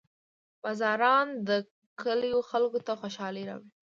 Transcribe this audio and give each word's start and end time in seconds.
•باران 0.61 1.27
د 1.47 1.49
کلیو 2.01 2.39
خلکو 2.49 2.79
ته 2.87 2.93
خوشحالي 3.01 3.43
راوړي. 3.49 3.69